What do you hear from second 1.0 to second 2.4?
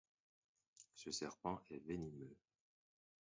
serpent est venimeux.